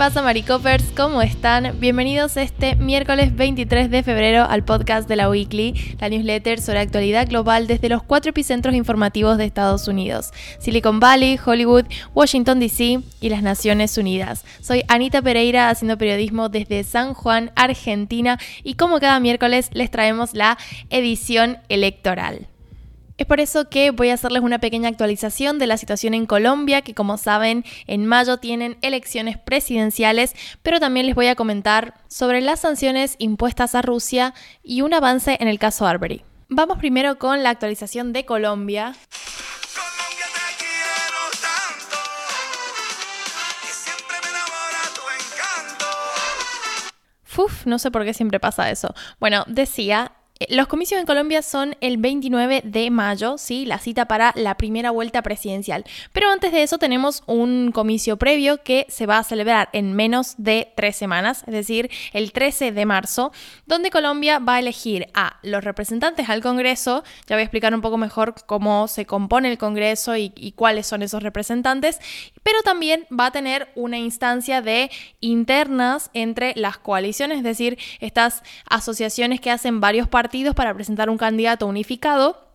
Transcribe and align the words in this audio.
pasa, 0.00 0.22
Maricopers? 0.22 0.84
¿Cómo 0.96 1.20
están? 1.20 1.78
Bienvenidos 1.78 2.38
este 2.38 2.74
miércoles 2.74 3.36
23 3.36 3.90
de 3.90 4.02
febrero 4.02 4.46
al 4.48 4.64
podcast 4.64 5.06
de 5.06 5.16
la 5.16 5.28
Weekly, 5.28 5.74
la 6.00 6.08
newsletter 6.08 6.58
sobre 6.58 6.78
actualidad 6.78 7.28
global 7.28 7.66
desde 7.66 7.90
los 7.90 8.02
cuatro 8.02 8.30
epicentros 8.30 8.74
informativos 8.74 9.36
de 9.36 9.44
Estados 9.44 9.88
Unidos: 9.88 10.30
Silicon 10.58 11.00
Valley, 11.00 11.38
Hollywood, 11.44 11.84
Washington 12.14 12.60
DC 12.60 13.00
y 13.20 13.28
las 13.28 13.42
Naciones 13.42 13.98
Unidas. 13.98 14.46
Soy 14.62 14.84
Anita 14.88 15.20
Pereira 15.20 15.68
haciendo 15.68 15.98
periodismo 15.98 16.48
desde 16.48 16.82
San 16.82 17.12
Juan, 17.12 17.52
Argentina, 17.54 18.38
y 18.64 18.76
como 18.76 19.00
cada 19.00 19.20
miércoles 19.20 19.68
les 19.74 19.90
traemos 19.90 20.32
la 20.32 20.56
edición 20.88 21.58
electoral. 21.68 22.49
Es 23.20 23.26
por 23.26 23.38
eso 23.38 23.68
que 23.68 23.90
voy 23.90 24.08
a 24.08 24.14
hacerles 24.14 24.40
una 24.40 24.60
pequeña 24.60 24.88
actualización 24.88 25.58
de 25.58 25.66
la 25.66 25.76
situación 25.76 26.14
en 26.14 26.24
Colombia, 26.24 26.80
que 26.80 26.94
como 26.94 27.18
saben 27.18 27.66
en 27.86 28.06
mayo 28.06 28.38
tienen 28.38 28.78
elecciones 28.80 29.36
presidenciales, 29.36 30.34
pero 30.62 30.80
también 30.80 31.04
les 31.04 31.14
voy 31.14 31.26
a 31.26 31.34
comentar 31.34 32.00
sobre 32.08 32.40
las 32.40 32.60
sanciones 32.60 33.16
impuestas 33.18 33.74
a 33.74 33.82
Rusia 33.82 34.32
y 34.62 34.80
un 34.80 34.94
avance 34.94 35.36
en 35.38 35.48
el 35.48 35.58
caso 35.58 35.86
Arbery. 35.86 36.24
Vamos 36.48 36.78
primero 36.78 37.18
con 37.18 37.42
la 37.42 37.50
actualización 37.50 38.14
de 38.14 38.24
Colombia. 38.24 38.94
Uf, 47.36 47.66
no 47.66 47.78
sé 47.78 47.90
por 47.90 48.04
qué 48.04 48.12
siempre 48.12 48.38
pasa 48.38 48.70
eso. 48.70 48.94
Bueno, 49.18 49.44
decía, 49.46 50.12
los 50.48 50.68
comicios 50.68 50.98
en 50.98 51.06
Colombia 51.06 51.42
son 51.42 51.76
el 51.82 51.98
29 51.98 52.62
de 52.64 52.90
mayo, 52.90 53.36
¿sí? 53.36 53.66
La 53.66 53.78
cita 53.78 54.06
para 54.06 54.32
la 54.36 54.56
primera 54.56 54.90
vuelta 54.90 55.20
presidencial. 55.20 55.84
Pero 56.12 56.30
antes 56.30 56.50
de 56.50 56.62
eso 56.62 56.78
tenemos 56.78 57.22
un 57.26 57.72
comicio 57.72 58.16
previo 58.16 58.62
que 58.62 58.86
se 58.88 59.04
va 59.04 59.18
a 59.18 59.24
celebrar 59.24 59.68
en 59.74 59.92
menos 59.92 60.36
de 60.38 60.72
tres 60.76 60.96
semanas, 60.96 61.44
es 61.46 61.52
decir, 61.52 61.90
el 62.14 62.32
13 62.32 62.72
de 62.72 62.86
marzo, 62.86 63.32
donde 63.66 63.90
Colombia 63.90 64.38
va 64.38 64.54
a 64.54 64.58
elegir 64.60 65.08
a 65.12 65.38
los 65.42 65.62
representantes 65.62 66.30
al 66.30 66.40
Congreso. 66.40 67.04
Ya 67.26 67.36
voy 67.36 67.40
a 67.40 67.44
explicar 67.44 67.74
un 67.74 67.82
poco 67.82 67.98
mejor 67.98 68.34
cómo 68.46 68.88
se 68.88 69.04
compone 69.04 69.50
el 69.50 69.58
Congreso 69.58 70.16
y, 70.16 70.32
y 70.36 70.52
cuáles 70.52 70.86
son 70.86 71.02
esos 71.02 71.22
representantes. 71.22 72.00
Pero 72.42 72.62
también 72.62 73.06
va 73.12 73.26
a 73.26 73.30
tener 73.30 73.68
una 73.74 73.98
instancia 73.98 74.62
de 74.62 74.90
internas 75.20 76.08
entre 76.14 76.54
las 76.56 76.78
coaliciones, 76.78 77.38
es 77.38 77.44
decir, 77.44 77.78
estas 78.00 78.42
asociaciones 78.64 79.42
que 79.42 79.50
hacen 79.50 79.80
varios 79.80 80.08
partidos 80.08 80.29
para 80.54 80.74
presentar 80.74 81.10
un 81.10 81.18
candidato 81.18 81.66
unificado 81.66 82.50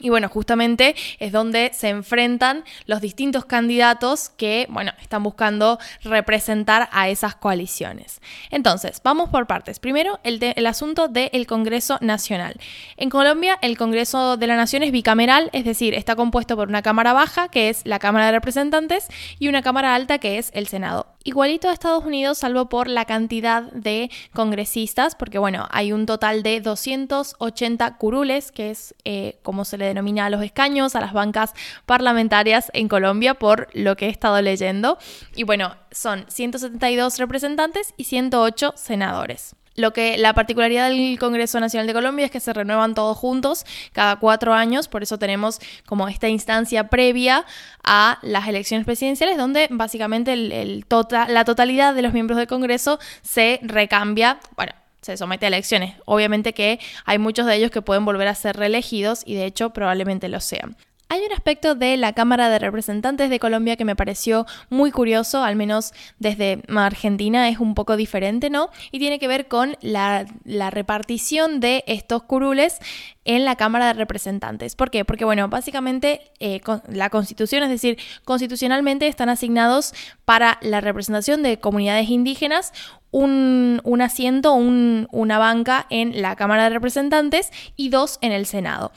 y 0.00 0.08
bueno, 0.08 0.28
justamente 0.28 0.96
es 1.20 1.30
donde 1.30 1.70
se 1.72 1.88
enfrentan 1.88 2.64
los 2.86 3.00
distintos 3.00 3.44
candidatos 3.44 4.28
que, 4.28 4.66
bueno, 4.68 4.90
están 5.00 5.22
buscando 5.22 5.78
representar 6.02 6.88
a 6.90 7.08
esas 7.08 7.36
coaliciones. 7.36 8.20
Entonces, 8.50 9.00
vamos 9.04 9.30
por 9.30 9.46
partes. 9.46 9.78
Primero, 9.78 10.18
el, 10.24 10.40
el 10.42 10.66
asunto 10.66 11.06
del 11.06 11.46
Congreso 11.46 11.98
Nacional. 12.00 12.56
En 12.96 13.08
Colombia, 13.08 13.56
el 13.62 13.78
Congreso 13.78 14.36
de 14.36 14.48
la 14.48 14.56
Nación 14.56 14.82
es 14.82 14.90
bicameral, 14.90 15.48
es 15.52 15.64
decir, 15.64 15.94
está 15.94 16.16
compuesto 16.16 16.56
por 16.56 16.68
una 16.68 16.82
Cámara 16.82 17.12
Baja, 17.12 17.46
que 17.48 17.68
es 17.68 17.82
la 17.84 18.00
Cámara 18.00 18.26
de 18.26 18.32
Representantes, 18.32 19.06
y 19.38 19.46
una 19.46 19.62
Cámara 19.62 19.94
Alta, 19.94 20.18
que 20.18 20.38
es 20.38 20.50
el 20.54 20.66
Senado. 20.66 21.13
Igualito 21.26 21.70
a 21.70 21.72
Estados 21.72 22.04
Unidos, 22.04 22.36
salvo 22.36 22.68
por 22.68 22.86
la 22.86 23.06
cantidad 23.06 23.62
de 23.72 24.10
congresistas, 24.34 25.14
porque 25.14 25.38
bueno, 25.38 25.66
hay 25.70 25.90
un 25.90 26.04
total 26.04 26.42
de 26.42 26.60
280 26.60 27.96
curules, 27.96 28.52
que 28.52 28.68
es 28.68 28.94
eh, 29.06 29.38
como 29.42 29.64
se 29.64 29.78
le 29.78 29.86
denomina 29.86 30.26
a 30.26 30.30
los 30.30 30.42
escaños, 30.42 30.94
a 30.94 31.00
las 31.00 31.14
bancas 31.14 31.54
parlamentarias 31.86 32.70
en 32.74 32.88
Colombia, 32.88 33.32
por 33.32 33.68
lo 33.72 33.96
que 33.96 34.06
he 34.06 34.10
estado 34.10 34.42
leyendo. 34.42 34.98
Y 35.34 35.44
bueno, 35.44 35.74
son 35.90 36.26
172 36.28 37.18
representantes 37.18 37.94
y 37.96 38.04
108 38.04 38.74
senadores. 38.76 39.56
Lo 39.76 39.92
que 39.92 40.18
la 40.18 40.34
particularidad 40.34 40.88
del 40.88 41.18
Congreso 41.18 41.58
Nacional 41.60 41.86
de 41.86 41.92
Colombia 41.92 42.26
es 42.26 42.30
que 42.30 42.40
se 42.40 42.52
renuevan 42.52 42.94
todos 42.94 43.16
juntos 43.16 43.64
cada 43.92 44.16
cuatro 44.16 44.54
años, 44.54 44.88
por 44.88 45.02
eso 45.02 45.18
tenemos 45.18 45.60
como 45.86 46.08
esta 46.08 46.28
instancia 46.28 46.88
previa 46.88 47.44
a 47.82 48.18
las 48.22 48.46
elecciones 48.48 48.86
presidenciales, 48.86 49.36
donde 49.36 49.68
básicamente 49.70 50.82
tota-, 50.88 51.28
la 51.28 51.44
totalidad 51.44 51.94
de 51.94 52.02
los 52.02 52.12
miembros 52.12 52.38
del 52.38 52.46
Congreso 52.46 52.98
se 53.22 53.60
recambia, 53.62 54.38
bueno, 54.56 54.72
se 55.02 55.16
somete 55.16 55.46
a 55.46 55.48
elecciones. 55.48 55.94
Obviamente 56.06 56.54
que 56.54 56.80
hay 57.04 57.18
muchos 57.18 57.46
de 57.46 57.56
ellos 57.56 57.70
que 57.70 57.82
pueden 57.82 58.04
volver 58.04 58.28
a 58.28 58.34
ser 58.34 58.56
reelegidos 58.56 59.22
y 59.26 59.34
de 59.34 59.46
hecho 59.46 59.70
probablemente 59.70 60.28
lo 60.28 60.40
sean. 60.40 60.76
Hay 61.08 61.20
un 61.20 61.32
aspecto 61.32 61.74
de 61.74 61.96
la 61.96 62.12
Cámara 62.12 62.48
de 62.48 62.58
Representantes 62.58 63.30
de 63.30 63.38
Colombia 63.38 63.76
que 63.76 63.84
me 63.84 63.94
pareció 63.94 64.46
muy 64.70 64.90
curioso, 64.90 65.44
al 65.44 65.54
menos 65.54 65.92
desde 66.18 66.62
Argentina 66.74 67.48
es 67.48 67.58
un 67.58 67.74
poco 67.74 67.96
diferente, 67.96 68.50
¿no? 68.50 68.70
Y 68.90 68.98
tiene 68.98 69.18
que 69.18 69.28
ver 69.28 69.46
con 69.46 69.76
la, 69.80 70.24
repartición 70.70 71.60
de 71.60 71.84
estos 71.86 72.22
curules 72.22 72.78
en 73.24 73.44
la 73.44 73.56
Cámara 73.56 73.88
de 73.88 73.92
Representantes. 73.94 74.74
¿Por 74.76 74.90
qué? 74.90 75.04
Porque, 75.04 75.24
bueno, 75.24 75.48
básicamente 75.48 76.32
eh, 76.40 76.60
la 76.88 77.10
Constitución, 77.10 77.62
es 77.62 77.68
decir, 77.68 77.98
constitucionalmente 78.24 79.06
están 79.06 79.28
asignados 79.28 79.94
para 80.24 80.58
la 80.62 80.80
representación 80.80 81.42
de 81.42 81.58
comunidades 81.58 82.08
indígenas 82.08 82.72
un, 83.14 84.00
asiento, 84.02 84.54
una 84.54 85.38
banca 85.38 85.86
en 85.90 86.20
la 86.20 86.34
Cámara 86.34 86.64
de 86.64 86.70
Representantes 86.70 87.52
y 87.76 87.90
dos 87.90 88.18
en 88.22 88.32
el 88.32 88.44
Senado. 88.44 88.90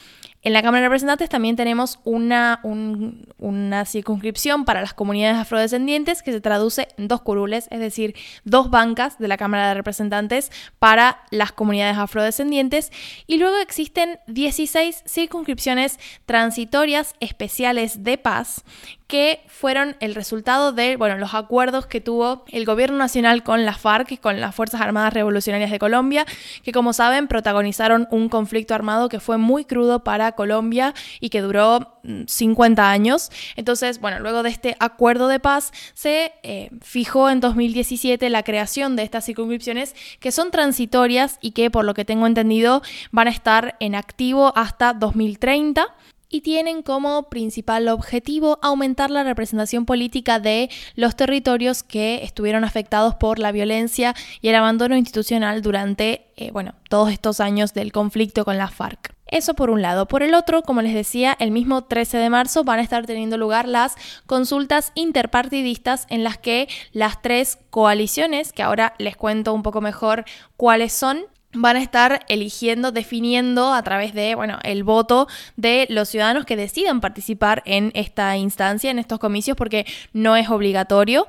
En 0.48 0.54
la 0.54 0.62
Cámara 0.62 0.84
de 0.84 0.88
Representantes 0.88 1.28
también 1.28 1.58
tenemos 1.58 2.00
una, 2.06 2.62
una 2.64 3.84
circunscripción 3.84 4.64
para 4.64 4.80
las 4.80 4.94
comunidades 4.94 5.36
afrodescendientes 5.36 6.24
que 6.24 6.32
se 6.32 6.40
traduce 6.40 6.88
en 6.98 7.10
dos 7.10 7.20
curules, 7.20 7.68
es 7.70 7.82
decir, 7.82 8.16
dos 8.46 8.70
bancas 8.70 9.20
de 9.20 9.28
la 9.28 9.36
Cámara 9.36 9.68
de 9.68 9.74
Representantes 9.74 10.50
para 10.80 11.22
las 11.32 11.52
comunidades 11.52 11.98
afrodescendientes. 11.98 12.94
Y 13.28 13.40
luego 13.40 13.58
existen 13.58 14.20
16 14.28 15.04
circunscripciones 15.06 16.00
transitorias 16.26 17.16
especiales 17.20 18.06
de 18.06 18.18
paz 18.18 18.64
que 19.08 19.42
fueron 19.48 19.96
el 20.02 20.16
resultado 20.16 20.74
de 20.74 20.98
bueno, 20.98 21.18
los 21.18 21.34
acuerdos 21.34 21.88
que 21.88 22.02
tuvo 22.02 22.44
el 22.50 22.66
gobierno 22.66 22.98
nacional 22.98 23.42
con 23.42 23.66
la 23.66 23.74
FARC, 23.74 24.20
con 24.20 24.42
las 24.42 24.54
Fuerzas 24.54 24.82
Armadas 24.82 25.14
Revolucionarias 25.14 25.72
de 25.72 25.80
Colombia, 25.80 26.26
que 26.62 26.74
como 26.74 26.92
saben 26.92 27.28
protagonizaron 27.28 28.08
un 28.12 28.28
conflicto 28.28 28.76
armado 28.76 29.08
que 29.08 29.22
fue 29.22 29.38
muy 29.38 29.64
crudo 29.64 30.04
para 30.04 30.34
Colombia 30.34 30.94
y 31.22 31.30
que 31.30 31.42
duró 31.42 32.00
50 32.28 32.82
mm, 32.82 32.86
años. 32.86 33.32
Entonces, 33.56 34.02
bueno, 34.02 34.20
luego 34.20 34.44
de 34.44 34.50
este 34.50 34.76
acuerdo 34.80 35.30
de 35.30 35.40
paz 35.40 35.72
se 35.94 36.34
eh, 36.44 36.70
fijó 36.82 37.30
en 37.30 37.40
2017 37.40 38.30
la 38.30 38.44
creación 38.44 38.98
de 38.98 39.04
estas 39.04 39.26
circunscripciones 39.26 39.96
que 40.20 40.34
son 40.34 40.52
transitorias 40.52 41.38
y 41.42 41.52
que 41.52 41.72
por 41.72 41.86
lo 41.86 41.94
que 41.94 42.06
tengo 42.06 42.28
entendido 42.28 42.82
van 43.12 43.28
a 43.28 43.32
estar 43.32 43.78
en 43.80 43.96
activo 43.96 44.52
hasta 44.56 44.94
2030 44.94 45.96
y 46.30 46.42
tienen 46.42 46.82
como 46.82 47.30
principal 47.30 47.88
objetivo 47.88 48.60
aumentar 48.62 49.10
la 49.10 49.24
representación 49.24 49.86
política 49.86 50.40
de 50.40 50.70
los 50.96 51.16
territorios 51.16 51.84
que 51.84 52.24
estuvieron 52.24 52.64
afectados 52.64 53.16
por 53.16 53.40
la 53.40 53.52
violencia 53.52 54.14
y 54.42 54.50
el 54.50 54.56
abandono 54.56 54.98
institucional 54.98 55.62
durante, 55.62 56.28
eh, 56.36 56.52
bueno, 56.52 56.76
todos 56.90 57.12
estos 57.12 57.40
años 57.40 57.74
del 57.74 57.92
conflicto 57.92 58.46
con 58.46 58.58
la 58.58 58.68
FARC. 58.68 59.16
Eso 59.30 59.56
por 59.56 59.70
un 59.70 59.82
lado. 59.82 60.08
Por 60.08 60.24
el 60.24 60.34
otro, 60.34 60.64
como 60.64 60.82
les 60.82 60.94
decía, 60.94 61.36
el 61.40 61.52
mismo 61.52 61.84
13 61.84 62.18
de 62.18 62.30
marzo 62.30 62.64
van 62.64 62.80
a 62.80 62.82
estar 62.82 63.06
teniendo 63.06 63.38
lugar 63.38 63.68
las 63.68 63.96
consultas 64.26 64.92
interpartidistas 64.96 66.06
en 66.10 66.24
las 66.24 66.38
que 66.38 66.70
las 66.94 67.22
tres 67.22 67.60
coaliciones, 67.70 68.54
que 68.54 68.64
ahora 68.64 68.94
les 69.00 69.18
cuento 69.18 69.54
un 69.54 69.64
poco 69.64 69.82
mejor 69.82 70.24
cuáles 70.56 70.94
son, 70.94 71.26
van 71.54 71.78
a 71.78 71.82
estar 71.82 72.26
eligiendo, 72.28 72.92
definiendo 72.92 73.74
a 73.74 73.82
través 73.84 74.14
de, 74.14 74.36
bueno, 74.36 74.60
el 74.64 74.84
voto 74.84 75.28
de 75.56 75.88
los 75.90 76.10
ciudadanos 76.10 76.46
que 76.46 76.56
decidan 76.56 77.02
participar 77.02 77.64
en 77.66 77.92
esta 77.96 78.36
instancia, 78.38 78.92
en 78.92 79.00
estos 79.00 79.20
comicios, 79.20 79.56
porque 79.58 79.86
no 80.14 80.36
es 80.36 80.50
obligatorio. 80.50 81.28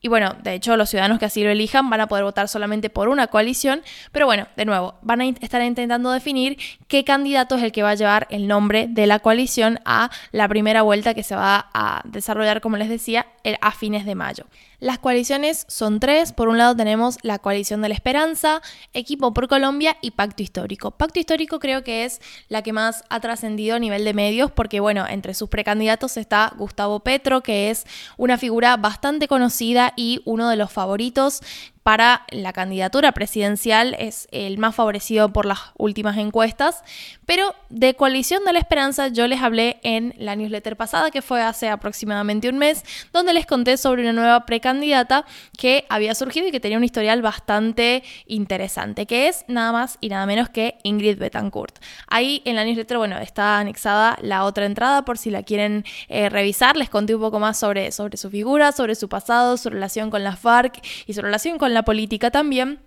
Y 0.00 0.08
bueno, 0.08 0.36
de 0.42 0.54
hecho 0.54 0.76
los 0.76 0.90
ciudadanos 0.90 1.18
que 1.18 1.24
así 1.24 1.42
lo 1.42 1.50
elijan 1.50 1.90
van 1.90 2.00
a 2.00 2.06
poder 2.06 2.22
votar 2.22 2.48
solamente 2.48 2.88
por 2.88 3.08
una 3.08 3.26
coalición, 3.26 3.82
pero 4.12 4.26
bueno, 4.26 4.46
de 4.56 4.64
nuevo, 4.64 4.94
van 5.02 5.20
a 5.20 5.26
estar 5.26 5.60
intentando 5.60 6.12
definir 6.12 6.56
qué 6.86 7.02
candidato 7.02 7.56
es 7.56 7.64
el 7.64 7.72
que 7.72 7.82
va 7.82 7.90
a 7.90 7.94
llevar 7.96 8.28
el 8.30 8.46
nombre 8.46 8.86
de 8.88 9.08
la 9.08 9.18
coalición 9.18 9.80
a 9.84 10.10
la 10.30 10.46
primera 10.46 10.82
vuelta 10.82 11.14
que 11.14 11.24
se 11.24 11.34
va 11.34 11.68
a 11.74 12.02
desarrollar, 12.04 12.60
como 12.60 12.76
les 12.76 12.88
decía, 12.88 13.26
a 13.60 13.70
fines 13.70 14.04
de 14.04 14.14
mayo. 14.14 14.44
Las 14.80 14.98
coaliciones 14.98 15.64
son 15.68 15.98
tres. 15.98 16.32
Por 16.32 16.48
un 16.48 16.58
lado 16.58 16.76
tenemos 16.76 17.18
la 17.22 17.38
coalición 17.38 17.82
de 17.82 17.88
la 17.88 17.94
esperanza, 17.94 18.62
Equipo 18.92 19.32
por 19.32 19.48
Colombia 19.48 19.96
y 20.00 20.12
Pacto 20.12 20.42
Histórico. 20.42 20.92
Pacto 20.92 21.18
Histórico 21.18 21.58
creo 21.58 21.82
que 21.82 22.04
es 22.04 22.20
la 22.48 22.62
que 22.62 22.72
más 22.72 23.02
ha 23.08 23.20
trascendido 23.20 23.76
a 23.76 23.78
nivel 23.78 24.04
de 24.04 24.14
medios 24.14 24.52
porque, 24.52 24.80
bueno, 24.80 25.06
entre 25.08 25.34
sus 25.34 25.48
precandidatos 25.48 26.16
está 26.16 26.52
Gustavo 26.56 27.00
Petro, 27.00 27.42
que 27.42 27.70
es 27.70 27.86
una 28.16 28.38
figura 28.38 28.76
bastante 28.76 29.26
conocida 29.26 29.94
y 29.96 30.20
uno 30.24 30.48
de 30.48 30.56
los 30.56 30.70
favoritos 30.70 31.40
para 31.82 32.24
la 32.30 32.52
candidatura 32.52 33.12
presidencial, 33.12 33.96
es 33.98 34.28
el 34.30 34.58
más 34.58 34.74
favorecido 34.74 35.32
por 35.32 35.46
las 35.46 35.58
últimas 35.76 36.16
encuestas, 36.18 36.82
pero 37.26 37.54
de 37.68 37.94
Coalición 37.94 38.44
de 38.44 38.52
la 38.52 38.58
Esperanza 38.58 39.08
yo 39.08 39.26
les 39.26 39.42
hablé 39.42 39.78
en 39.82 40.14
la 40.18 40.36
newsletter 40.36 40.76
pasada, 40.76 41.10
que 41.10 41.22
fue 41.22 41.42
hace 41.42 41.68
aproximadamente 41.68 42.48
un 42.48 42.58
mes, 42.58 42.84
donde 43.12 43.32
les 43.32 43.46
conté 43.46 43.76
sobre 43.76 44.02
una 44.02 44.12
nueva 44.12 44.46
precandidata 44.46 45.24
que 45.56 45.86
había 45.88 46.14
surgido 46.14 46.48
y 46.48 46.50
que 46.50 46.60
tenía 46.60 46.78
un 46.78 46.84
historial 46.84 47.22
bastante 47.22 48.02
interesante, 48.26 49.06
que 49.06 49.28
es 49.28 49.44
nada 49.48 49.72
más 49.72 49.98
y 50.00 50.08
nada 50.08 50.26
menos 50.26 50.48
que 50.48 50.78
Ingrid 50.82 51.18
Betancourt. 51.18 51.78
Ahí 52.08 52.42
en 52.44 52.56
la 52.56 52.64
newsletter, 52.64 52.98
bueno, 52.98 53.18
está 53.18 53.58
anexada 53.58 54.18
la 54.22 54.44
otra 54.44 54.66
entrada 54.66 55.04
por 55.04 55.18
si 55.18 55.30
la 55.30 55.42
quieren 55.42 55.84
eh, 56.08 56.28
revisar. 56.28 56.76
Les 56.76 56.90
conté 56.90 57.14
un 57.14 57.20
poco 57.20 57.38
más 57.38 57.58
sobre, 57.58 57.92
sobre 57.92 58.16
su 58.16 58.30
figura, 58.30 58.72
sobre 58.72 58.94
su 58.94 59.08
pasado, 59.08 59.56
su 59.56 59.70
relación 59.70 60.10
con 60.10 60.24
la 60.24 60.36
FARC 60.36 60.80
y 61.06 61.14
su 61.14 61.22
relación 61.22 61.58
con 61.58 61.74
la 61.74 61.77
política 61.82 62.30
también. 62.30 62.80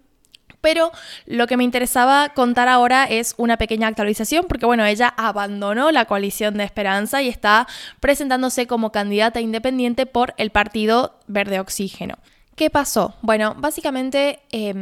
Pero 0.61 0.91
lo 1.25 1.47
que 1.47 1.57
me 1.57 1.63
interesaba 1.63 2.29
contar 2.29 2.67
ahora 2.67 3.05
es 3.05 3.33
una 3.38 3.57
pequeña 3.57 3.88
actualización, 3.88 4.45
porque 4.47 4.67
bueno, 4.67 4.85
ella 4.85 5.13
abandonó 5.17 5.91
la 5.91 6.05
coalición 6.05 6.55
de 6.55 6.63
Esperanza 6.63 7.21
y 7.21 7.29
está 7.29 7.67
presentándose 7.99 8.67
como 8.67 8.91
candidata 8.91 9.41
independiente 9.41 10.05
por 10.05 10.35
el 10.38 10.51
Partido 10.51 11.19
Verde 11.27 11.59
Oxígeno. 11.59 12.15
¿Qué 12.56 12.69
pasó? 12.69 13.15
Bueno, 13.21 13.56
básicamente 13.57 14.39
eh, 14.51 14.74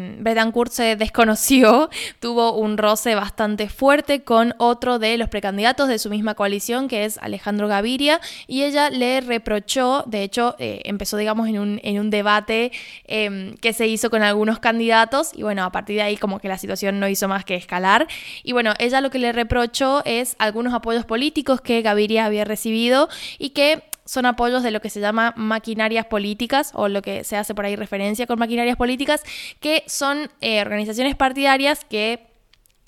se 0.71 0.95
desconoció, 0.95 1.89
tuvo 2.19 2.53
un 2.53 2.77
roce 2.77 3.13
bastante 3.13 3.69
fuerte 3.69 4.23
con 4.23 4.55
otro 4.57 4.97
de 4.97 5.17
los 5.17 5.29
precandidatos 5.29 5.87
de 5.87 5.99
su 5.99 6.09
misma 6.09 6.33
coalición, 6.33 6.87
que 6.87 7.05
es 7.05 7.19
Alejandro 7.19 7.67
Gaviria, 7.67 8.19
y 8.47 8.63
ella 8.63 8.89
le 8.89 9.21
reprochó, 9.21 10.03
de 10.07 10.23
hecho, 10.23 10.55
eh, 10.57 10.81
empezó, 10.85 11.15
digamos, 11.15 11.47
en 11.47 11.59
un, 11.59 11.79
en 11.83 11.99
un 11.99 12.09
debate 12.09 12.71
em, 13.05 13.55
que 13.57 13.71
se 13.71 13.87
hizo 13.87 14.09
con 14.09 14.23
algunos 14.23 14.59
candidatos, 14.59 15.31
y 15.33 15.43
bueno, 15.43 15.63
a 15.63 15.71
partir 15.71 15.95
de 15.95 16.01
ahí 16.01 16.17
como 16.17 16.39
que 16.39 16.47
la 16.47 16.57
situación 16.57 16.99
no 16.99 17.07
hizo 17.07 17.27
más 17.27 17.45
que 17.45 17.55
escalar, 17.55 18.07
y 18.43 18.51
bueno, 18.51 18.73
ella 18.79 18.99
lo 18.99 19.11
que 19.11 19.19
le 19.19 19.31
reprochó 19.31 20.01
es 20.05 20.35
algunos 20.39 20.73
apoyos 20.73 21.05
políticos 21.05 21.61
que 21.61 21.81
Gaviria 21.83 22.25
había 22.25 22.45
recibido 22.45 23.09
y 23.37 23.51
que 23.51 23.83
son 24.09 24.25
apoyos 24.25 24.63
de 24.63 24.71
lo 24.71 24.81
que 24.81 24.89
se 24.89 24.99
llama 24.99 25.35
maquinarias 25.37 26.07
políticas 26.07 26.71
o 26.73 26.87
lo 26.87 27.03
que 27.03 27.23
se 27.23 27.37
hace 27.37 27.53
por 27.53 27.65
ahí 27.65 27.75
referencia 27.75 28.25
con 28.25 28.39
maquinarias 28.39 28.75
políticas, 28.75 29.21
que 29.59 29.83
son 29.85 30.31
eh, 30.41 30.61
organizaciones 30.61 31.15
partidarias 31.15 31.85
que 31.85 32.28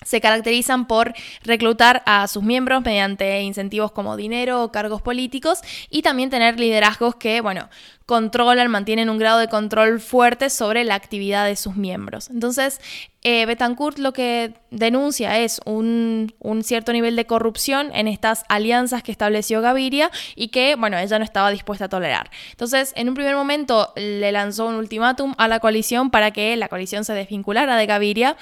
se 0.04 0.20
caracterizan 0.20 0.86
por 0.86 1.14
reclutar 1.42 2.02
a 2.06 2.26
sus 2.28 2.42
miembros 2.42 2.82
mediante 2.84 3.42
incentivos 3.42 3.92
como 3.92 4.16
dinero 4.16 4.62
o 4.62 4.72
cargos 4.72 5.02
políticos 5.02 5.60
y 5.90 6.02
también 6.02 6.30
tener 6.30 6.58
liderazgos 6.58 7.16
que, 7.16 7.40
bueno, 7.40 7.68
controlan, 8.06 8.70
mantienen 8.70 9.08
un 9.08 9.18
grado 9.18 9.38
de 9.38 9.48
control 9.48 10.00
fuerte 10.00 10.50
sobre 10.50 10.84
la 10.84 10.94
actividad 10.94 11.46
de 11.46 11.56
sus 11.56 11.76
miembros. 11.76 12.28
Entonces, 12.30 12.80
eh, 13.22 13.46
Betancourt 13.46 13.98
lo 13.98 14.12
que 14.12 14.54
denuncia 14.70 15.38
es 15.38 15.60
un, 15.64 16.34
un, 16.40 16.64
cierto 16.64 16.92
nivel 16.92 17.16
de 17.16 17.24
corrupción 17.24 17.90
en 17.94 18.08
estas 18.08 18.44
alianzas 18.48 19.02
que 19.02 19.12
estableció 19.12 19.62
Gaviria 19.62 20.10
y 20.34 20.48
que, 20.48 20.74
bueno, 20.74 20.98
ella 20.98 21.18
no 21.18 21.24
estaba 21.24 21.50
dispuesta 21.50 21.86
a 21.86 21.88
tolerar. 21.88 22.30
Entonces, 22.50 22.92
en 22.96 23.08
un 23.08 23.14
primer 23.14 23.36
momento 23.36 23.92
le 23.96 24.32
lanzó 24.32 24.66
un 24.66 24.74
ultimátum 24.74 25.34
a 25.38 25.48
la 25.48 25.60
coalición 25.60 26.10
para 26.10 26.32
que 26.32 26.56
la 26.56 26.68
coalición 26.68 27.04
se 27.04 27.14
desvinculara 27.14 27.76
de 27.76 27.86
Gaviria. 27.86 28.36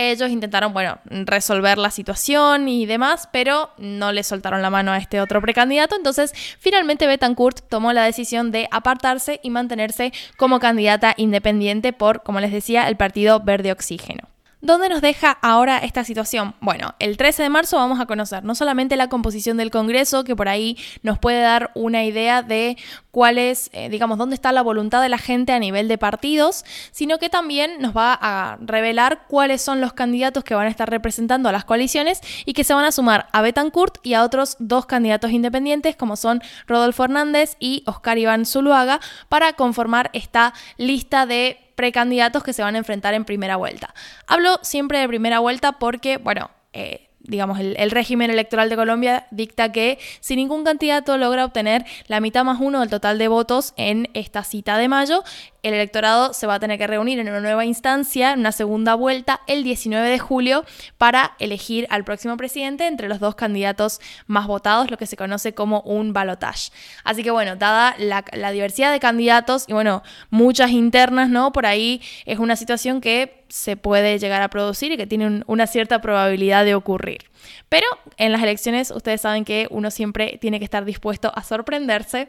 Ellos 0.00 0.30
intentaron, 0.30 0.72
bueno, 0.72 1.00
resolver 1.10 1.76
la 1.76 1.90
situación 1.90 2.68
y 2.68 2.86
demás, 2.86 3.28
pero 3.32 3.70
no 3.78 4.12
le 4.12 4.22
soltaron 4.22 4.62
la 4.62 4.70
mano 4.70 4.92
a 4.92 4.98
este 4.98 5.20
otro 5.20 5.40
precandidato. 5.40 5.96
Entonces, 5.96 6.32
finalmente 6.60 7.08
Betancourt 7.08 7.68
tomó 7.68 7.92
la 7.92 8.04
decisión 8.04 8.52
de 8.52 8.68
apartarse 8.70 9.40
y 9.42 9.50
mantenerse 9.50 10.12
como 10.36 10.60
candidata 10.60 11.14
independiente 11.16 11.92
por, 11.92 12.22
como 12.22 12.38
les 12.38 12.52
decía, 12.52 12.86
el 12.86 12.96
Partido 12.96 13.40
Verde 13.40 13.72
Oxígeno. 13.72 14.27
¿Dónde 14.60 14.88
nos 14.88 15.02
deja 15.02 15.30
ahora 15.40 15.78
esta 15.78 16.02
situación? 16.02 16.56
Bueno, 16.60 16.96
el 16.98 17.16
13 17.16 17.44
de 17.44 17.48
marzo 17.48 17.76
vamos 17.76 18.00
a 18.00 18.06
conocer 18.06 18.42
no 18.42 18.56
solamente 18.56 18.96
la 18.96 19.08
composición 19.08 19.56
del 19.56 19.70
Congreso, 19.70 20.24
que 20.24 20.34
por 20.34 20.48
ahí 20.48 20.76
nos 21.04 21.20
puede 21.20 21.40
dar 21.40 21.70
una 21.76 22.04
idea 22.04 22.42
de 22.42 22.76
cuál 23.12 23.38
es, 23.38 23.70
eh, 23.72 23.88
digamos, 23.88 24.18
dónde 24.18 24.34
está 24.34 24.50
la 24.50 24.62
voluntad 24.62 25.00
de 25.00 25.10
la 25.10 25.18
gente 25.18 25.52
a 25.52 25.60
nivel 25.60 25.86
de 25.86 25.96
partidos, 25.96 26.64
sino 26.90 27.18
que 27.18 27.28
también 27.28 27.80
nos 27.80 27.96
va 27.96 28.18
a 28.20 28.58
revelar 28.60 29.26
cuáles 29.28 29.62
son 29.62 29.80
los 29.80 29.92
candidatos 29.92 30.42
que 30.42 30.56
van 30.56 30.66
a 30.66 30.70
estar 30.70 30.90
representando 30.90 31.48
a 31.48 31.52
las 31.52 31.64
coaliciones 31.64 32.20
y 32.44 32.52
que 32.52 32.64
se 32.64 32.74
van 32.74 32.84
a 32.84 32.90
sumar 32.90 33.28
a 33.30 33.42
Betancourt 33.42 34.04
y 34.04 34.14
a 34.14 34.24
otros 34.24 34.56
dos 34.58 34.86
candidatos 34.86 35.30
independientes, 35.30 35.94
como 35.94 36.16
son 36.16 36.42
Rodolfo 36.66 37.04
Hernández 37.04 37.56
y 37.60 37.84
Oscar 37.86 38.18
Iván 38.18 38.44
Zuluaga, 38.44 38.98
para 39.28 39.52
conformar 39.52 40.10
esta 40.14 40.52
lista 40.78 41.26
de 41.26 41.67
precandidatos 41.78 42.42
que 42.42 42.52
se 42.52 42.62
van 42.62 42.74
a 42.74 42.78
enfrentar 42.78 43.14
en 43.14 43.24
primera 43.24 43.54
vuelta. 43.54 43.94
Hablo 44.26 44.58
siempre 44.62 44.98
de 44.98 45.06
primera 45.06 45.38
vuelta 45.38 45.78
porque, 45.78 46.16
bueno, 46.16 46.50
eh, 46.72 47.07
digamos, 47.28 47.60
el, 47.60 47.90
régimen 47.90 48.30
electoral 48.30 48.68
de 48.70 48.76
Colombia 48.76 49.26
dicta 49.30 49.70
que 49.70 49.98
si 50.20 50.34
ningún 50.34 50.64
candidato 50.64 51.16
logra 51.18 51.44
obtener 51.44 51.84
la 52.06 52.20
mitad 52.20 52.42
más 52.44 52.58
uno 52.60 52.80
del 52.80 52.88
total 52.88 53.18
de 53.18 53.28
votos 53.28 53.74
en 53.76 54.08
esta 54.14 54.42
cita 54.42 54.78
de 54.78 54.88
mayo, 54.88 55.22
el 55.62 55.74
electorado 55.74 56.32
se 56.32 56.46
va 56.46 56.54
a 56.54 56.60
tener 56.60 56.78
que 56.78 56.86
reunir 56.86 57.18
en 57.18 57.28
una 57.28 57.40
nueva 57.40 57.64
instancia, 57.64 58.32
en 58.32 58.40
una 58.40 58.52
segunda 58.52 58.94
vuelta, 58.94 59.42
el 59.46 59.62
19 59.62 60.08
de 60.08 60.18
julio, 60.18 60.64
para 60.96 61.36
elegir 61.38 61.86
al 61.90 62.04
próximo 62.04 62.36
presidente 62.36 62.86
entre 62.86 63.08
los 63.08 63.20
dos 63.20 63.34
candidatos 63.34 64.00
más 64.26 64.46
votados, 64.46 64.90
lo 64.90 64.96
que 64.96 65.06
se 65.06 65.16
conoce 65.16 65.52
como 65.52 65.80
un 65.82 66.12
balotage. 66.12 66.70
Así 67.04 67.22
que 67.22 67.30
bueno, 67.30 67.56
dada 67.56 67.94
la, 67.98 68.24
la 68.32 68.52
diversidad 68.52 68.90
de 68.90 69.00
candidatos 69.00 69.64
y 69.68 69.74
bueno, 69.74 70.02
muchas 70.30 70.70
internas, 70.70 71.28
¿no? 71.28 71.52
Por 71.52 71.66
ahí 71.66 72.00
es 72.24 72.38
una 72.38 72.56
situación 72.56 73.02
que 73.02 73.37
se 73.48 73.76
puede 73.76 74.18
llegar 74.18 74.42
a 74.42 74.48
producir 74.48 74.92
y 74.92 74.96
que 74.96 75.06
tiene 75.06 75.26
un, 75.26 75.44
una 75.46 75.66
cierta 75.66 76.00
probabilidad 76.00 76.64
de 76.64 76.74
ocurrir. 76.74 77.30
Pero 77.68 77.86
en 78.16 78.32
las 78.32 78.42
elecciones 78.42 78.90
ustedes 78.90 79.20
saben 79.20 79.44
que 79.44 79.66
uno 79.70 79.90
siempre 79.90 80.38
tiene 80.40 80.58
que 80.58 80.64
estar 80.64 80.84
dispuesto 80.84 81.32
a 81.34 81.42
sorprenderse 81.42 82.28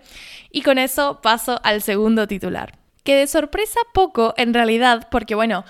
y 0.51 0.62
con 0.62 0.77
eso 0.77 1.19
paso 1.21 1.60
al 1.63 1.81
segundo 1.81 2.27
titular 2.27 2.80
que 3.04 3.16
de 3.16 3.27
sorpresa 3.27 3.80
poco 3.94 4.33
en 4.38 4.54
realidad, 4.54 5.07
porque 5.10 5.36
bueno, 5.36 5.66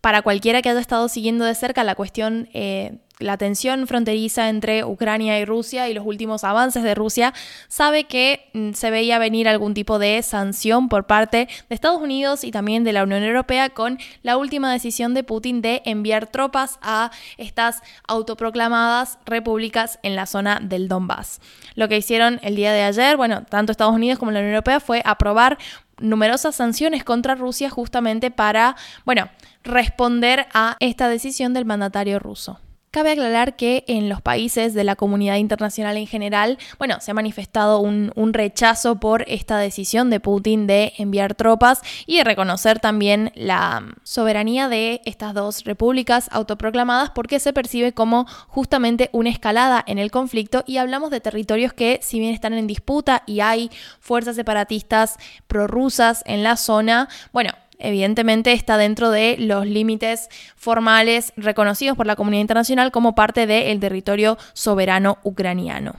para 0.00 0.22
cualquiera 0.22 0.62
que 0.62 0.68
haya 0.68 0.80
estado 0.80 1.08
siguiendo 1.08 1.44
de 1.44 1.54
cerca 1.54 1.84
la 1.84 1.94
cuestión, 1.94 2.48
eh, 2.52 2.98
la 3.22 3.36
tensión 3.36 3.86
fronteriza 3.86 4.48
entre 4.48 4.84
Ucrania 4.84 5.38
y 5.38 5.44
Rusia 5.44 5.88
y 5.88 5.94
los 5.94 6.06
últimos 6.06 6.44
avances 6.44 6.82
de 6.82 6.94
Rusia, 6.94 7.32
sabe 7.68 8.04
que 8.04 8.48
mm, 8.52 8.72
se 8.72 8.90
veía 8.90 9.18
venir 9.18 9.48
algún 9.48 9.74
tipo 9.74 9.98
de 9.98 10.22
sanción 10.22 10.88
por 10.88 11.06
parte 11.06 11.48
de 11.68 11.74
Estados 11.74 12.00
Unidos 12.00 12.44
y 12.44 12.50
también 12.50 12.84
de 12.84 12.92
la 12.92 13.02
Unión 13.02 13.22
Europea 13.22 13.70
con 13.70 13.98
la 14.22 14.36
última 14.36 14.72
decisión 14.72 15.14
de 15.14 15.24
Putin 15.24 15.62
de 15.62 15.82
enviar 15.84 16.26
tropas 16.26 16.78
a 16.82 17.10
estas 17.38 17.82
autoproclamadas 18.06 19.18
repúblicas 19.24 19.98
en 20.02 20.16
la 20.16 20.26
zona 20.26 20.60
del 20.60 20.88
Donbass. 20.88 21.40
Lo 21.74 21.88
que 21.88 21.96
hicieron 21.96 22.40
el 22.42 22.56
día 22.56 22.72
de 22.72 22.82
ayer, 22.82 23.16
bueno, 23.16 23.44
tanto 23.48 23.72
Estados 23.72 23.94
Unidos 23.94 24.18
como 24.18 24.30
la 24.30 24.40
Unión 24.40 24.54
Europea 24.54 24.80
fue 24.80 25.02
aprobar 25.04 25.58
numerosas 25.98 26.56
sanciones 26.56 27.04
contra 27.04 27.34
Rusia 27.34 27.70
justamente 27.70 28.30
para, 28.30 28.76
bueno, 29.04 29.28
responder 29.62 30.46
a 30.52 30.76
esta 30.80 31.08
decisión 31.08 31.54
del 31.54 31.64
mandatario 31.64 32.18
ruso. 32.18 32.58
Cabe 32.92 33.12
aclarar 33.12 33.56
que 33.56 33.84
en 33.88 34.10
los 34.10 34.20
países 34.20 34.74
de 34.74 34.84
la 34.84 34.96
comunidad 34.96 35.36
internacional 35.36 35.96
en 35.96 36.06
general, 36.06 36.58
bueno, 36.78 37.00
se 37.00 37.10
ha 37.10 37.14
manifestado 37.14 37.80
un, 37.80 38.12
rechazo 38.34 38.96
por 38.96 39.24
esta 39.28 39.56
decisión 39.56 40.10
de 40.10 40.20
Putin 40.20 40.66
de 40.66 40.92
enviar 40.98 41.34
tropas 41.34 41.80
y 42.04 42.18
de 42.18 42.24
reconocer 42.24 42.80
también 42.80 43.32
la 43.34 43.82
soberanía 44.02 44.68
de 44.68 45.00
estas 45.06 45.32
dos 45.32 45.64
repúblicas 45.64 46.28
autoproclamadas 46.32 47.08
porque 47.10 47.40
se 47.40 47.54
percibe 47.54 47.94
como 47.94 48.26
justamente 48.48 49.08
una 49.12 49.30
escalada 49.30 49.82
en 49.86 49.98
el 49.98 50.10
conflicto 50.10 50.62
y 50.66 50.76
hablamos 50.76 51.10
de 51.10 51.20
territorios 51.20 51.72
que 51.72 51.98
si 52.02 52.18
bien 52.18 52.34
están 52.34 52.52
en 52.52 52.66
disputa 52.66 53.22
y 53.24 53.40
hay 53.40 53.70
fuerzas 54.00 54.36
separatistas 54.36 55.16
prorrusas 55.46 56.22
en 56.26 56.42
la 56.42 56.58
zona, 56.58 57.08
bueno, 57.32 57.52
evidentemente 57.82 58.52
está 58.52 58.76
dentro 58.76 59.10
de 59.10 59.36
los 59.38 59.66
límites 59.66 60.28
formales 60.56 61.32
reconocidos 61.36 61.96
por 61.96 62.06
la 62.06 62.16
comunidad 62.16 62.40
internacional 62.40 62.92
como 62.92 63.14
parte 63.14 63.46
del 63.46 63.80
territorio 63.80 64.38
soberano 64.54 65.18
ucraniano. 65.22 65.96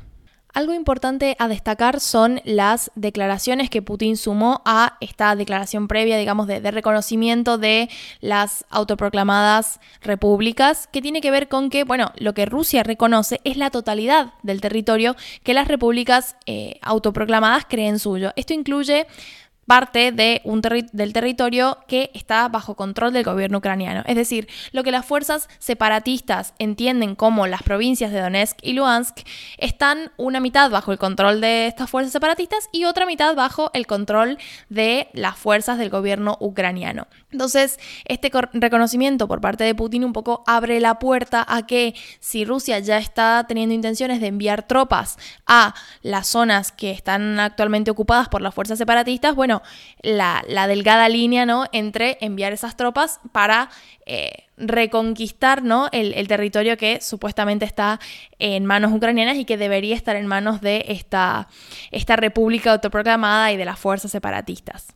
Algo 0.54 0.76
importante 0.76 1.36
a 1.40 1.48
destacar 1.48 2.00
son 2.00 2.40
las 2.46 2.92
declaraciones 2.94 3.72
que 3.72 3.82
Putin 3.82 4.18
sumó 4.18 4.62
a 4.66 4.98
esta 5.02 5.36
declaración 5.36 5.88
previa, 5.88 6.16
digamos, 6.16 6.46
de, 6.46 6.60
reconocimiento 6.70 7.58
de 7.58 7.90
las 8.22 8.64
autoproclamadas 8.70 9.80
repúblicas, 10.04 10.88
que 10.92 11.02
tiene 11.02 11.22
que 11.22 11.32
ver 11.32 11.48
con 11.48 11.72
que, 11.72 11.84
bueno, 11.84 12.12
lo 12.18 12.36
que 12.36 12.46
Rusia 12.46 12.84
reconoce 12.84 13.42
es 13.46 13.58
la 13.58 13.72
totalidad 13.72 14.36
del 14.44 14.62
territorio 14.62 15.16
que 15.42 15.56
las 15.56 15.68
repúblicas 15.68 16.36
eh, 16.46 16.78
autoproclamadas 16.84 17.66
creen 17.68 17.98
suyo. 17.98 18.32
Esto 18.36 18.54
incluye 18.54 19.08
parte 19.66 20.12
del 20.12 21.14
territorio 21.14 21.78
que 21.88 22.12
está 22.14 22.48
bajo 22.50 22.76
control 22.76 23.14
del 23.14 23.24
gobierno 23.24 23.60
ucraniano. 23.60 24.04
Es 24.06 24.16
decir, 24.16 24.48
lo 24.72 24.84
que 24.84 24.92
las 24.92 25.06
fuerzas 25.06 25.50
separatistas 25.60 26.54
entienden 26.60 27.16
como 27.16 27.48
las 27.48 27.64
provincias 27.64 28.12
de 28.12 28.20
Donetsk 28.20 28.58
y 28.62 28.74
Luhansk 28.74 29.20
están 29.58 30.12
una 30.18 30.40
mitad 30.40 30.70
bajo 30.70 30.92
el 30.92 30.98
control 30.98 31.42
de 31.42 31.68
estas 31.68 31.90
fuerzas 31.90 32.12
separatistas 32.12 32.70
y 32.72 32.86
otra 32.86 33.06
mitad 33.06 33.36
bajo 33.36 33.72
el 33.74 33.88
control 33.88 34.38
de 34.70 35.10
las 35.14 35.38
fuerzas 35.38 35.78
del 35.78 35.90
gobierno 35.90 36.38
ucraniano. 36.40 37.08
Entonces, 37.32 37.80
este 38.06 38.32
reconocimiento 38.54 39.28
por 39.28 39.42
parte 39.42 39.64
de 39.64 39.76
Putin 39.76 40.04
un 40.04 40.14
poco 40.14 40.44
abre 40.46 40.80
la 40.80 41.00
puerta 41.00 41.46
a 41.48 41.66
que 41.66 41.96
si 42.20 42.46
Rusia 42.46 42.80
ya 42.80 42.98
está 42.98 43.46
teniendo 43.48 43.74
intenciones 43.74 44.22
de 44.22 44.28
enviar 44.28 44.68
tropas 44.68 45.18
a 45.46 45.74
las 46.02 46.28
zonas 46.28 46.72
que 46.72 46.92
están 46.92 47.40
actualmente 47.40 47.92
ocupadas 47.92 48.30
por 48.30 48.42
las 48.42 48.54
fuerzas 48.54 48.78
separatistas, 48.78 49.36
bueno, 49.36 49.53
la, 50.02 50.44
delgada 50.68 51.10
línea, 51.10 51.46
¿no? 51.46 51.66
Entre 51.72 52.18
enviar 52.22 52.54
esas 52.54 52.76
tropas 52.76 53.20
para 53.32 53.70
eh, 54.06 54.46
reconquistar, 54.58 55.64
¿no? 55.64 55.90
El, 55.92 56.14
el, 56.14 56.28
territorio 56.28 56.78
que 56.78 57.02
supuestamente 57.02 57.66
está 57.66 58.00
en 58.40 58.66
manos 58.66 58.92
ucranianas 58.94 59.38
y 59.38 59.46
que 59.46 59.58
debería 59.58 59.96
estar 59.96 60.16
en 60.16 60.28
manos 60.28 60.62
de 60.62 60.86
esta, 60.88 61.48
esta 61.92 62.16
república 62.16 62.72
autoproclamada 62.72 63.52
y 63.52 63.58
de 63.58 63.66
las 63.66 63.80
fuerzas 63.80 64.12
separatistas. 64.12 64.96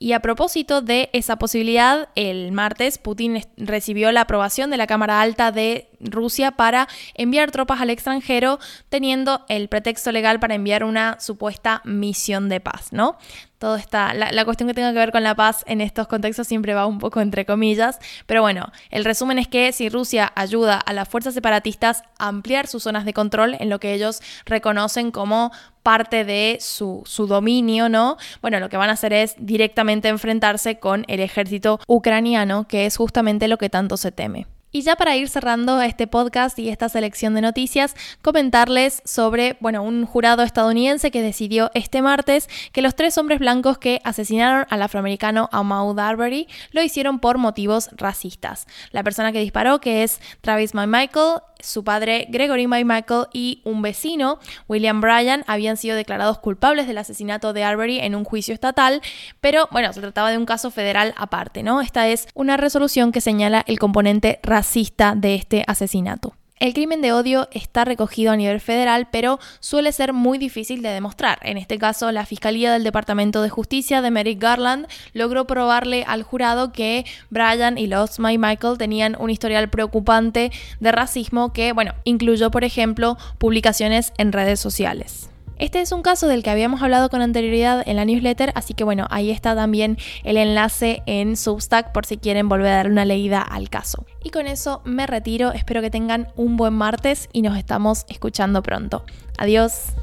Y 0.00 0.12
a 0.12 0.20
propósito 0.20 0.80
de 0.80 1.10
esa 1.12 1.36
posibilidad, 1.36 2.08
el 2.14 2.52
martes 2.52 2.98
Putin 2.98 3.42
recibió 3.56 4.12
la 4.12 4.22
aprobación 4.22 4.70
de 4.70 4.76
la 4.76 4.86
Cámara 4.86 5.20
Alta 5.20 5.50
de 5.50 5.88
Rusia 5.98 6.52
para 6.52 6.86
enviar 7.14 7.50
tropas 7.50 7.80
al 7.80 7.90
extranjero, 7.90 8.60
teniendo 8.88 9.44
el 9.48 9.68
pretexto 9.68 10.12
legal 10.12 10.38
para 10.38 10.54
enviar 10.54 10.84
una 10.84 11.18
supuesta 11.18 11.82
misión 11.84 12.48
de 12.48 12.60
paz, 12.60 12.92
¿no? 12.92 13.18
Todo 13.58 13.76
está, 13.76 14.14
la, 14.14 14.44
cuestión 14.44 14.68
que 14.68 14.74
tenga 14.74 14.92
que 14.92 14.98
ver 14.98 15.12
con 15.12 15.22
la 15.22 15.34
paz 15.34 15.64
en 15.66 15.80
estos 15.80 16.06
contextos 16.06 16.46
siempre 16.46 16.74
va 16.74 16.86
un 16.86 16.98
poco 16.98 17.20
entre 17.20 17.44
comillas, 17.44 17.98
pero 18.26 18.40
bueno, 18.40 18.72
el 18.90 19.04
resumen 19.04 19.38
es 19.38 19.48
que 19.48 19.72
si 19.72 19.88
Rusia 19.88 20.32
ayuda 20.36 20.78
a 20.78 20.92
las 20.92 21.08
fuerzas 21.08 21.34
separatistas 21.34 22.02
a 22.18 22.28
ampliar 22.28 22.66
sus 22.68 22.84
zonas 22.84 23.04
de 23.04 23.12
control 23.12 23.56
en 23.58 23.68
lo 23.68 23.80
que 23.80 23.94
ellos 23.94 24.22
reconocen 24.46 25.10
como 25.10 25.50
parte 25.82 26.24
de 26.24 26.58
su, 26.60 27.02
su 27.06 27.26
dominio, 27.26 27.88
¿no? 27.88 28.16
Bueno, 28.42 28.60
lo 28.60 28.68
que 28.68 28.76
van 28.76 28.90
a 28.90 28.92
hacer 28.92 29.12
es 29.12 29.34
directamente 29.38 30.08
enfrentarse 30.08 30.78
con 30.78 31.04
el 31.08 31.20
ejército 31.20 31.80
ucraniano, 31.86 32.68
que 32.68 32.86
es 32.86 32.96
justamente 32.96 33.48
lo 33.48 33.58
que 33.58 33.70
tanto 33.70 33.96
se 33.96 34.12
teme. 34.12 34.46
Y 34.70 34.82
ya 34.82 34.96
para 34.96 35.16
ir 35.16 35.30
cerrando 35.30 35.80
este 35.80 36.06
podcast 36.06 36.58
y 36.58 36.68
esta 36.68 36.90
selección 36.90 37.34
de 37.34 37.40
noticias, 37.40 37.94
comentarles 38.20 39.00
sobre, 39.06 39.56
bueno, 39.60 39.82
un 39.82 40.04
jurado 40.04 40.42
estadounidense 40.42 41.10
que 41.10 41.22
decidió 41.22 41.70
este 41.72 42.02
martes 42.02 42.50
que 42.72 42.82
los 42.82 42.94
tres 42.94 43.16
hombres 43.16 43.38
blancos 43.38 43.78
que 43.78 44.00
asesinaron 44.04 44.66
al 44.68 44.82
afroamericano 44.82 45.48
Ahmaud 45.52 45.98
Arbery 45.98 46.48
lo 46.72 46.82
hicieron 46.82 47.18
por 47.18 47.38
motivos 47.38 47.88
racistas. 47.92 48.66
La 48.90 49.02
persona 49.02 49.32
que 49.32 49.40
disparó, 49.40 49.80
que 49.80 50.02
es 50.02 50.20
Travis 50.42 50.74
McMichael, 50.74 51.40
su 51.60 51.84
padre 51.84 52.26
Gregory 52.30 52.66
Michael 52.66 53.26
y 53.32 53.62
un 53.64 53.82
vecino, 53.82 54.38
William 54.68 55.00
Bryan, 55.00 55.44
habían 55.46 55.76
sido 55.76 55.96
declarados 55.96 56.38
culpables 56.38 56.86
del 56.86 56.98
asesinato 56.98 57.52
de 57.52 57.64
Arbery 57.64 58.00
en 58.00 58.14
un 58.14 58.24
juicio 58.24 58.54
estatal, 58.54 59.00
pero 59.40 59.68
bueno, 59.70 59.92
se 59.92 60.00
trataba 60.00 60.30
de 60.30 60.38
un 60.38 60.46
caso 60.46 60.70
federal 60.70 61.14
aparte, 61.16 61.62
¿no? 61.62 61.80
Esta 61.80 62.08
es 62.08 62.28
una 62.34 62.56
resolución 62.56 63.12
que 63.12 63.20
señala 63.20 63.64
el 63.66 63.78
componente 63.78 64.40
racista 64.42 65.14
de 65.16 65.34
este 65.34 65.64
asesinato. 65.66 66.34
El 66.60 66.74
crimen 66.74 67.02
de 67.02 67.12
odio 67.12 67.48
está 67.52 67.84
recogido 67.84 68.32
a 68.32 68.36
nivel 68.36 68.60
federal, 68.60 69.06
pero 69.12 69.38
suele 69.60 69.92
ser 69.92 70.12
muy 70.12 70.38
difícil 70.38 70.82
de 70.82 70.88
demostrar. 70.88 71.38
En 71.42 71.56
este 71.56 71.78
caso, 71.78 72.10
la 72.10 72.26
Fiscalía 72.26 72.72
del 72.72 72.82
Departamento 72.82 73.42
de 73.42 73.48
Justicia 73.48 74.02
de 74.02 74.10
Merrick 74.10 74.42
Garland 74.42 74.88
logró 75.12 75.46
probarle 75.46 76.04
al 76.06 76.24
jurado 76.24 76.72
que 76.72 77.04
Brian 77.30 77.78
y 77.78 77.86
los 77.86 78.18
My 78.18 78.38
Michael 78.38 78.76
tenían 78.76 79.16
un 79.20 79.30
historial 79.30 79.70
preocupante 79.70 80.50
de 80.80 80.92
racismo 80.92 81.52
que, 81.52 81.72
bueno, 81.72 81.94
incluyó, 82.02 82.50
por 82.50 82.64
ejemplo, 82.64 83.16
publicaciones 83.38 84.12
en 84.18 84.32
redes 84.32 84.58
sociales. 84.58 85.30
Este 85.58 85.80
es 85.80 85.92
un 85.92 86.02
caso 86.02 86.28
del 86.28 86.42
que 86.42 86.50
habíamos 86.50 86.82
hablado 86.82 87.10
con 87.10 87.20
anterioridad 87.20 87.82
en 87.86 87.96
la 87.96 88.04
newsletter, 88.04 88.52
así 88.54 88.74
que 88.74 88.84
bueno, 88.84 89.06
ahí 89.10 89.30
está 89.30 89.54
también 89.54 89.98
el 90.24 90.36
enlace 90.36 91.02
en 91.06 91.36
Substack 91.36 91.92
por 91.92 92.06
si 92.06 92.16
quieren 92.16 92.48
volver 92.48 92.72
a 92.72 92.76
dar 92.76 92.90
una 92.90 93.04
leída 93.04 93.42
al 93.42 93.68
caso. 93.68 94.06
Y 94.22 94.30
con 94.30 94.46
eso 94.46 94.82
me 94.84 95.06
retiro, 95.06 95.52
espero 95.52 95.80
que 95.80 95.90
tengan 95.90 96.28
un 96.36 96.56
buen 96.56 96.74
martes 96.74 97.28
y 97.32 97.42
nos 97.42 97.58
estamos 97.58 98.04
escuchando 98.08 98.62
pronto. 98.62 99.04
Adiós. 99.36 99.94